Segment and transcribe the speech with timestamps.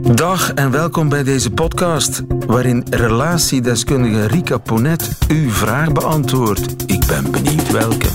[0.00, 6.90] Dag en welkom bij deze podcast, waarin relatiedeskundige Rika Ponet uw vraag beantwoordt.
[6.92, 8.08] Ik ben benieuwd welke.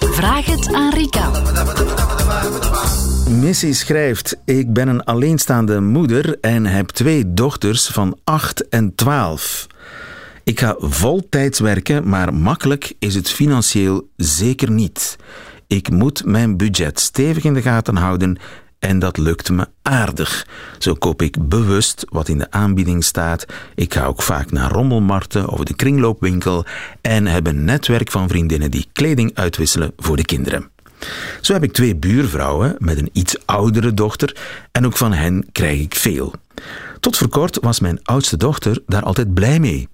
[0.00, 1.30] Vraag het aan Rika.
[3.28, 9.66] Missy schrijft: Ik ben een alleenstaande moeder en heb twee dochters van 8 en 12.
[10.44, 15.16] Ik ga voltijds werken, maar makkelijk is het financieel zeker niet.
[15.66, 18.38] Ik moet mijn budget stevig in de gaten houden
[18.84, 20.46] en dat lukt me aardig.
[20.78, 23.46] Zo koop ik bewust wat in de aanbieding staat.
[23.74, 26.64] Ik ga ook vaak naar rommelmarkten of de kringloopwinkel
[27.00, 30.70] en heb een netwerk van vriendinnen die kleding uitwisselen voor de kinderen.
[31.40, 34.36] Zo heb ik twee buurvrouwen met een iets oudere dochter
[34.72, 36.32] en ook van hen krijg ik veel.
[37.00, 39.88] Tot voor kort was mijn oudste dochter daar altijd blij mee.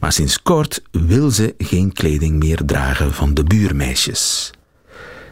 [0.00, 4.50] Maar sinds kort wil ze geen kleding meer dragen van de buurmeisjes.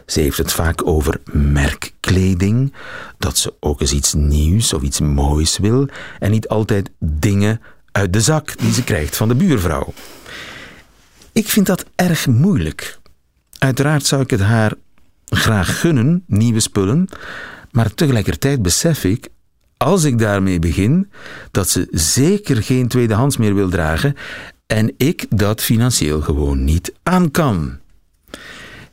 [0.09, 2.73] Ze heeft het vaak over merkkleding,
[3.17, 5.87] dat ze ook eens iets nieuws of iets moois wil
[6.19, 9.93] en niet altijd dingen uit de zak die ze krijgt van de buurvrouw.
[11.31, 12.99] Ik vind dat erg moeilijk.
[13.57, 14.73] Uiteraard zou ik het haar
[15.25, 17.07] graag gunnen, nieuwe spullen,
[17.71, 19.27] maar tegelijkertijd besef ik,
[19.77, 21.11] als ik daarmee begin,
[21.51, 24.15] dat ze zeker geen tweedehands meer wil dragen
[24.67, 27.77] en ik dat financieel gewoon niet aan kan.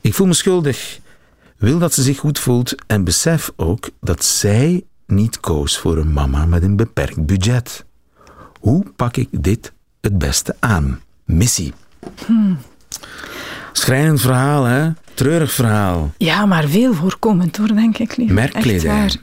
[0.01, 0.99] Ik voel me schuldig
[1.59, 6.13] wil dat ze zich goed voelt en besef ook dat zij niet koos voor een
[6.13, 7.85] mama met een beperkt budget.
[8.61, 11.01] Hoe pak ik dit het beste aan?
[11.25, 11.73] Missie.
[12.27, 12.59] Hmm.
[13.73, 14.91] Schrijnend verhaal, hè?
[15.15, 16.13] Treurig verhaal.
[16.19, 18.17] Ja, maar veel voorkomend hoor, denk ik.
[18.17, 18.31] Lief.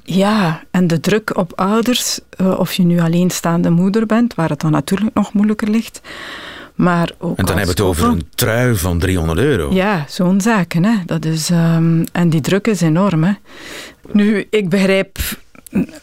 [0.04, 4.62] Ja, en de druk op ouders, eh, of je nu alleenstaande moeder bent, waar het
[4.62, 6.02] dan natuurlijk nog moeilijker ligt,
[6.76, 9.74] maar ook en dan hebben we het over een trui van 300 euro.
[9.74, 10.84] Ja, zo'n zaken.
[10.84, 10.96] Hè.
[11.06, 13.24] Dat is, um, en die druk is enorm.
[13.24, 13.32] Hè.
[14.12, 15.18] Nu, ik begrijp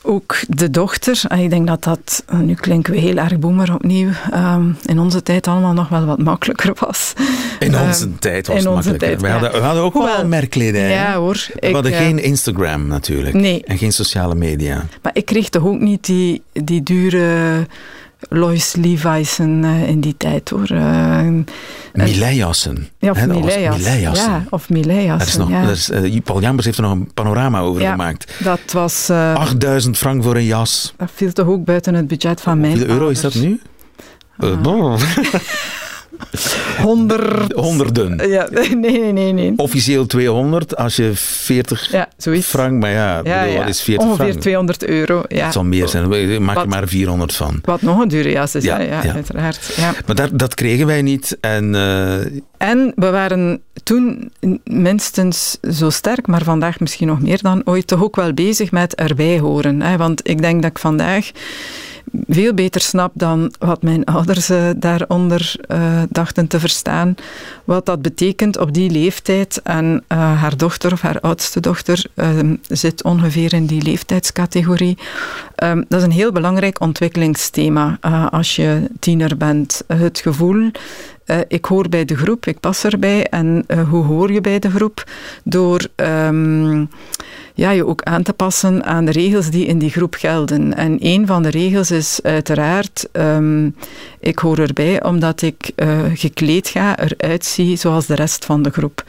[0.03, 1.21] ook de dochter.
[1.29, 5.23] En ik denk dat dat, nu klinken we heel erg boemer opnieuw, um, in onze
[5.23, 7.13] tijd allemaal nog wel wat makkelijker was.
[7.59, 9.09] In ehm, onze tijd was het makkelijker.
[9.09, 10.89] Tijd, we, hadden, we hadden ook wel merkkleding.
[10.89, 11.47] Ja hoor.
[11.55, 13.35] We ik, hadden uh, geen Instagram natuurlijk.
[13.35, 13.65] Nee.
[13.65, 14.87] En geen sociale media.
[15.03, 17.67] Maar ik kreeg toch ook niet die, die dure
[18.29, 20.71] Lois Levi's uh, in die tijd hoor.
[20.73, 21.29] Uh,
[21.93, 22.89] Mileijassen.
[22.99, 24.01] Ja, of Mileijassen.
[24.01, 25.49] Ja, of Mileijassen.
[25.49, 25.75] Ja.
[25.91, 28.33] Uh, Paul Jambers heeft er nog een panorama over ja, gemaakt.
[28.39, 29.11] Dat was...
[29.11, 30.95] 8000 frank voor een jas.
[30.97, 33.61] Dat viel toch ook buiten het budget van mijn Hoeveel euro is dat nu?
[34.39, 34.97] Uh,
[36.87, 37.53] Honderd.
[37.53, 38.29] Honderden.
[38.29, 39.53] Ja, nee, nee, nee, nee.
[39.57, 42.09] Officieel 200 als je 40 ja,
[42.43, 43.59] frank, maar ja, ja, bedoel, ja.
[43.59, 44.41] wat is 40 Ongeveer frank?
[44.41, 45.23] 200 euro.
[45.29, 45.45] Ja.
[45.45, 47.59] Het zal meer zijn, maak er maar 400 van.
[47.65, 49.75] Wat nog een dure jas is, ja, ja, uiteraard.
[49.77, 49.93] Ja.
[50.07, 51.39] Maar dat, dat kregen wij niet.
[51.41, 52.15] En, uh...
[52.57, 54.33] en we waren toen
[54.65, 58.95] minstens zo sterk, maar vandaag misschien nog meer dan ooit, toch ook wel bezig met
[58.95, 59.83] erbij horen.
[59.83, 59.97] Hè?
[59.97, 61.31] Want ik denk dat ik vandaag
[62.29, 67.15] veel beter snap dan wat mijn ouders uh, daaronder uh, dachten te verstaan.
[67.65, 69.61] Wat dat betekent op die leeftijd.
[69.63, 74.99] En uh, haar dochter of haar oudste dochter ehm, zit ongeveer in die leeftijdscategorie.
[75.63, 77.99] Um, dat is een heel belangrijk ontwikkelingsthema
[78.31, 79.83] als je tiener bent.
[79.87, 80.71] Het gevoel
[81.31, 83.27] uh, ik hoor bij de groep, ik pas erbij.
[83.27, 85.05] En uh, hoe hoor je bij de groep?
[85.45, 86.89] Door um,
[87.55, 90.77] ja, je ook aan te passen aan de regels die in die groep gelden.
[90.77, 93.75] En een van de regels is uiteraard, um,
[94.21, 95.73] ik hoor erbij omdat ik
[96.15, 99.05] gekleed ga, eruit zie zoals de rest van de groep.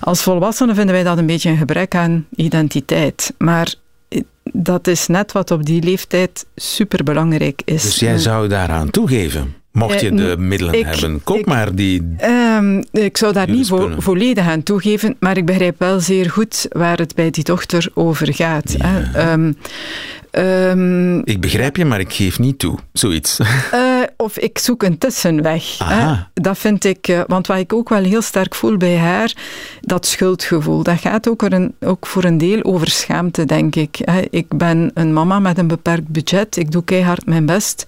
[0.00, 3.34] Als volwassenen vinden wij dat een beetje een gebrek aan identiteit.
[3.38, 3.74] Maar
[4.52, 7.82] dat is net wat op die leeftijd superbelangrijk is.
[7.82, 9.54] Dus jij zou daaraan toegeven?
[9.72, 12.16] Mocht je de middelen ik, hebben, koop ik, maar die.
[12.22, 16.66] Um, ik zou daar niet vo volledig aan toegeven, maar ik begrijp wel zeer goed
[16.70, 18.74] waar het bij die dochter over gaat.
[18.78, 18.84] Ja.
[18.84, 19.32] Hè.
[19.32, 19.56] Um,
[20.32, 22.78] um, ik begrijp je, maar ik geef niet toe.
[22.92, 23.38] Zoiets.
[23.40, 23.46] Uh,
[24.24, 25.78] of ik zoek een tussenweg.
[25.78, 26.14] Hè.
[26.34, 29.32] Dat vind ik, uh, want wat ik ook wel heel sterk voel bij haar,
[29.80, 30.82] dat schuldgevoel.
[30.82, 33.98] Dat gaat ook, een, ook voor een deel over schaamte, denk ik.
[34.04, 34.22] Hè.
[34.30, 36.56] Ik ben een mama met een beperkt budget.
[36.56, 37.86] Ik doe keihard mijn best.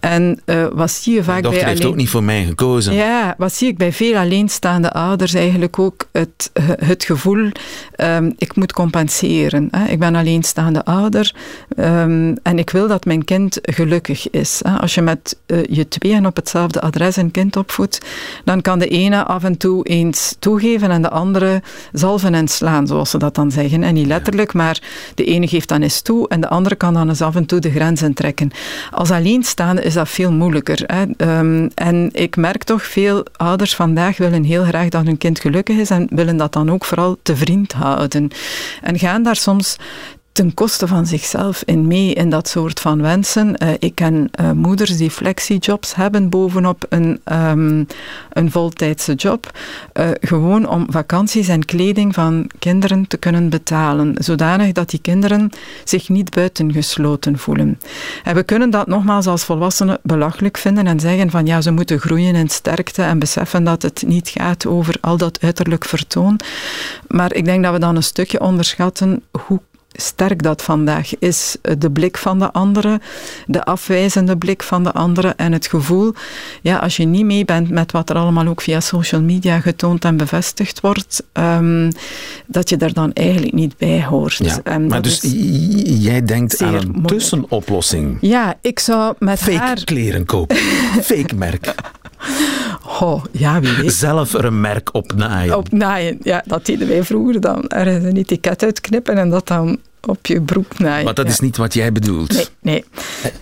[0.00, 1.92] En uh, wat zie je vaak Mijn dochter bij heeft alleen...
[1.92, 2.94] ook niet voor mij gekozen.
[2.94, 6.50] Ja, wat zie ik bij veel alleenstaande ouders eigenlijk ook het,
[6.84, 7.50] het gevoel,
[7.96, 9.68] um, ik moet compenseren.
[9.70, 9.84] Hè.
[9.84, 11.34] Ik ben alleenstaande ouder
[11.76, 14.60] um, en ik wil dat mijn kind gelukkig is.
[14.64, 14.78] Hè.
[14.78, 18.00] Als je met uh, je tweeën op hetzelfde adres een kind opvoedt,
[18.44, 21.62] dan kan de ene af en toe eens toegeven en de andere
[21.92, 23.82] zalven en slaan, zoals ze dat dan zeggen.
[23.82, 24.80] En niet letterlijk, maar
[25.14, 27.60] de ene geeft dan eens toe en de andere kan dan eens af en toe
[27.60, 28.50] de grenzen trekken.
[28.90, 30.82] Als alleenstaande is dat veel moeilijker.
[30.86, 31.38] Hè.
[31.38, 35.76] Um, en ik merk toch, veel ouders vandaag willen heel graag dat hun kind gelukkig
[35.76, 38.30] is en willen dat dan ook vooral te vriend houden.
[38.82, 39.76] En gaan daar soms
[40.38, 43.56] ten koste van zichzelf in mee in dat soort van wensen.
[43.62, 47.86] Uh, ik ken uh, moeders die flexijobs hebben bovenop een, um,
[48.32, 49.58] een voltijdse job,
[49.94, 55.50] uh, gewoon om vakanties en kleding van kinderen te kunnen betalen, zodanig dat die kinderen
[55.84, 57.80] zich niet buitengesloten voelen.
[58.24, 62.00] En we kunnen dat nogmaals als volwassenen belachelijk vinden en zeggen van ja, ze moeten
[62.00, 66.40] groeien in sterkte en beseffen dat het niet gaat over al dat uiterlijk vertoon.
[67.06, 69.60] Maar ik denk dat we dan een stukje onderschatten hoe
[69.92, 71.56] sterk dat vandaag is.
[71.78, 73.00] De blik van de andere,
[73.46, 76.14] de afwijzende blik van de andere en het gevoel,
[76.62, 80.04] ja, als je niet mee bent met wat er allemaal ook via social media getoond
[80.04, 81.90] en bevestigd wordt, um,
[82.46, 84.40] dat je er dan eigenlijk niet bij hoort.
[84.64, 85.20] Ja, maar dus
[85.84, 88.18] jij denkt aan een tussenoplossing?
[88.20, 89.84] Ja, ik zou met Fake haar...
[89.84, 90.56] kleren kopen.
[91.10, 91.74] Fake merk.
[93.00, 93.92] Oh, ja, wie weet.
[93.92, 95.56] Zelf er een merk op naaien.
[95.56, 97.68] Op naaien, ja, dat deden wij vroeger dan.
[97.68, 101.04] Er een etiket uitknippen en dat dan op je broek naaien.
[101.04, 101.32] Maar dat ja.
[101.32, 102.50] is niet wat jij bedoelt.
[102.60, 102.84] Nee,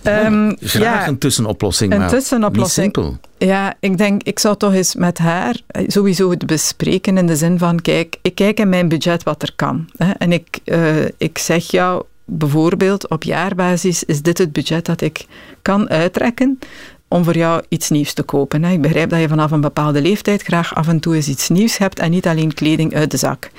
[0.03, 0.23] nee.
[0.25, 2.85] Um, Graag ja, een tussenoplossing, een maar tussenoplossing.
[2.85, 3.19] niet simpel.
[3.37, 5.55] Ja, ik denk, ik zou toch eens met haar
[5.87, 9.51] sowieso het bespreken in de zin van, kijk, ik kijk in mijn budget wat er
[9.55, 9.89] kan.
[9.97, 15.01] Hè, en ik, uh, ik zeg jou bijvoorbeeld, op jaarbasis is dit het budget dat
[15.01, 15.25] ik
[15.61, 16.59] kan uittrekken
[17.07, 18.63] om voor jou iets nieuws te kopen.
[18.63, 21.77] Ik begrijp dat je vanaf een bepaalde leeftijd graag af en toe eens iets nieuws
[21.77, 23.49] hebt en niet alleen kleding uit de zak.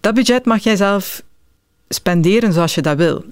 [0.00, 1.22] Dat budget mag jij zelf
[1.88, 3.24] spenderen zoals je dat wil.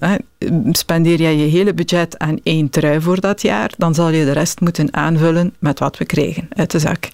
[0.71, 4.31] Spendeer jij je hele budget aan één trui voor dat jaar, dan zal je de
[4.31, 7.09] rest moeten aanvullen met wat we krijgen uit de zak.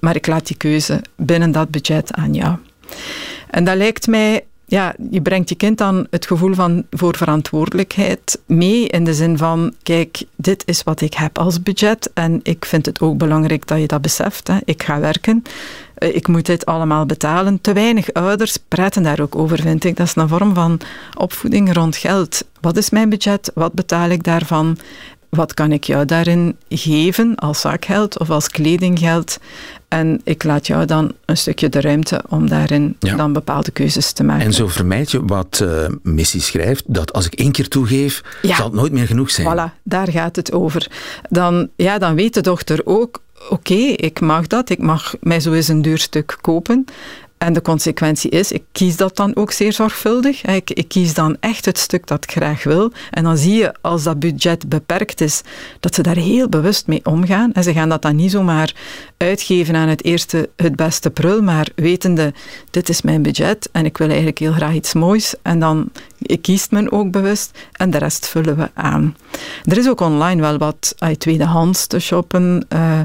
[0.00, 2.56] Maar ik laat die keuze binnen dat budget aan jou.
[3.50, 8.40] En dat lijkt mij ja, je brengt je kind dan het gevoel van voor verantwoordelijkheid
[8.46, 12.64] mee in de zin van, kijk, dit is wat ik heb als budget en ik
[12.64, 14.48] vind het ook belangrijk dat je dat beseft.
[14.48, 14.56] Hè.
[14.64, 15.42] Ik ga werken,
[15.98, 17.60] ik moet dit allemaal betalen.
[17.60, 19.96] Te weinig ouders praten daar ook over, vind ik.
[19.96, 20.80] Dat is een vorm van
[21.16, 22.44] opvoeding rond geld.
[22.60, 23.50] Wat is mijn budget?
[23.54, 24.78] Wat betaal ik daarvan?
[25.28, 29.38] Wat kan ik jou daarin geven als zakgeld of als kledinggeld?
[29.88, 33.16] En ik laat jou dan een stukje de ruimte om daarin ja.
[33.16, 34.46] dan bepaalde keuzes te maken.
[34.46, 38.56] En zo vermijd je wat uh, Missy schrijft, dat als ik één keer toegeef, ja.
[38.56, 39.46] zal het nooit meer genoeg zijn.
[39.46, 40.90] Voilà, daar gaat het over.
[41.28, 45.40] Dan, ja, dan weet de dochter ook, oké, okay, ik mag dat, ik mag mij
[45.40, 46.84] zo eens een duur stuk kopen.
[47.38, 50.44] En de consequentie is, ik kies dat dan ook zeer zorgvuldig.
[50.44, 52.92] Ik, ik, kies dan echt het stuk dat ik graag wil.
[53.10, 55.42] En dan zie je, als dat budget beperkt is,
[55.80, 57.52] dat ze daar heel bewust mee omgaan.
[57.52, 58.74] En ze gaan dat dan niet zomaar
[59.16, 62.32] uitgeven aan het eerste, het beste prul, maar wetende,
[62.70, 65.34] dit is mijn budget en ik wil eigenlijk heel graag iets moois.
[65.42, 65.90] En dan
[66.40, 69.16] kiest men ook bewust en de rest vullen we aan.
[69.64, 72.66] Er is ook online wel wat uit tweedehands te shoppen.
[72.72, 73.00] Uh,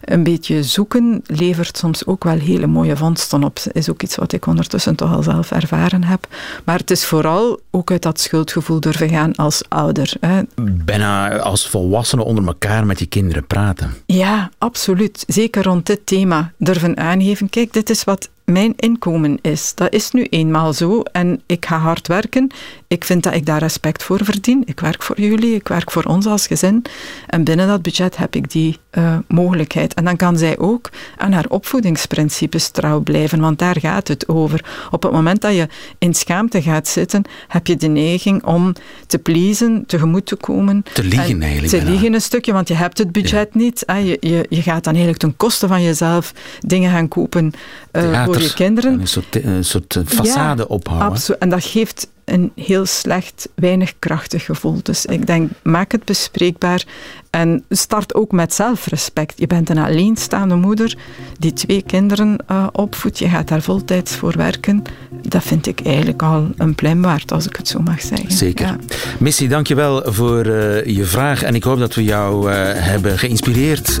[0.00, 3.58] een beetje zoeken levert soms ook wel hele mooie vondsten op.
[3.72, 6.26] Is ook iets wat ik ondertussen toch al zelf ervaren heb.
[6.64, 10.12] Maar het is vooral ook uit dat schuldgevoel durven gaan als ouder.
[10.20, 10.42] Hè.
[10.84, 13.94] Bijna als volwassenen onder elkaar met je kinderen praten.
[14.06, 15.24] Ja, absoluut.
[15.26, 17.48] Zeker rond dit thema durven aangeven.
[17.48, 19.72] Kijk, dit is wat mijn inkomen is.
[19.74, 22.50] Dat is nu eenmaal zo en ik ga hard werken.
[22.88, 24.62] Ik vind dat ik daar respect voor verdien.
[24.64, 26.84] Ik werk voor jullie, ik werk voor ons als gezin.
[27.26, 29.94] En binnen dat budget heb ik die uh, mogelijkheid.
[29.94, 34.64] En dan kan zij ook aan haar opvoedingsprincipes trouw blijven, want daar gaat het over.
[34.90, 35.68] Op het moment dat je
[35.98, 38.72] in schaamte gaat zitten, heb je de neiging om
[39.06, 40.84] te pleasen, tegemoet te komen.
[40.92, 41.84] Te liegen eigenlijk.
[41.84, 43.60] Te liegen een stukje, want je hebt het budget ja.
[43.60, 43.84] niet.
[43.86, 47.52] Je, je, je gaat dan eigenlijk ten koste van jezelf dingen gaan kopen
[47.92, 49.00] uh, voor je kinderen.
[49.00, 51.08] Een soort, een soort façade ja, ophouden.
[51.08, 51.40] Absoluut.
[51.40, 54.80] En dat geeft een heel slecht, weinig krachtig gevoel.
[54.82, 56.84] Dus ik denk, maak het bespreekbaar
[57.30, 59.34] en start ook met zelfrespect.
[59.36, 60.96] Je bent een alleenstaande moeder
[61.38, 63.18] die twee kinderen uh, opvoedt.
[63.18, 64.82] Je gaat daar voltijds voor werken.
[65.22, 68.32] Dat vind ik eigenlijk al een plein waard, als ik het zo mag zeggen.
[68.32, 68.66] Zeker.
[68.66, 68.78] Ja.
[69.18, 74.00] Missy, dankjewel voor uh, je vraag en ik hoop dat we jou uh, hebben geïnspireerd.